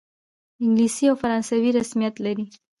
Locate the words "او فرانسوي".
1.09-1.69